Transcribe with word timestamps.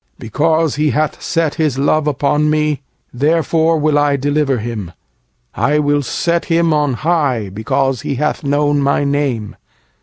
14< 0.15 0.15
Because 0.17 0.75
he 0.77 0.89
hath 0.89 1.21
set 1.21 1.53
his 1.61 1.77
love 1.77 2.07
upon 2.07 2.49
Me, 2.49 2.81
therefore 3.13 3.77
will 3.77 3.99
I 3.99 4.15
deliver 4.15 4.57
him; 4.57 4.93
I 5.53 5.77
will 5.77 6.01
set 6.01 6.45
him 6.45 6.73
on 6.73 6.93
high, 6.93 7.49
because 7.49 8.01
he 8.01 8.15
hath 8.15 8.43
known 8.43 8.79
My 8.81 9.03
name. 9.03 9.55